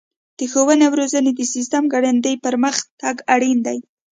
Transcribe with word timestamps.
د 0.39 0.39
ښوونې 0.51 0.83
او 0.87 0.93
روزنې 0.99 1.31
د 1.35 1.41
سیسټم 1.53 1.83
ګړندی 1.93 2.35
پرمختګ 2.45 3.15
اړین 3.33 3.57
دی. 3.67 3.77